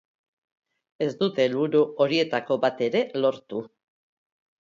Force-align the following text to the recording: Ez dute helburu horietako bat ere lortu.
Ez 1.07 1.09
dute 1.19 1.43
helburu 1.49 1.81
horietako 2.05 2.57
bat 2.65 2.81
ere 2.87 3.03
lortu. 3.21 3.63